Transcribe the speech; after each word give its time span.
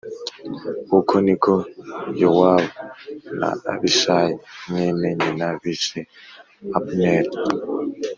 Uko 0.99 1.13
ni 1.25 1.35
ko 1.43 1.53
Yowabu 2.21 2.69
na 3.39 3.49
Abishayi 3.73 4.33
mwene 4.69 5.07
nyina 5.19 5.47
bishe 5.61 5.99
Abuneri 6.77 7.29